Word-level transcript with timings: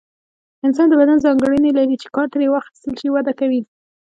انسان 0.65 0.87
د 0.89 0.93
بدن 1.01 1.17
ځانګړنه 1.25 1.69
لري 1.77 1.95
چې 2.01 2.07
کار 2.15 2.27
ترې 2.33 2.47
واخیستل 2.53 2.93
شي 2.99 3.07
وده 3.11 3.33
کوي. 3.39 3.61